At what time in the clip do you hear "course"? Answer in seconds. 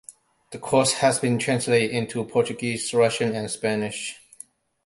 0.57-0.93